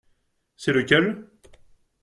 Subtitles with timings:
[0.57, 1.27] C’est lequel?